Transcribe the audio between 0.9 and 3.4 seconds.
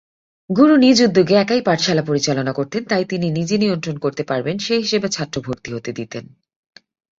উদ্যোগে একাই পাঠশালা পরিচালনা করতেন; তাই, তিনি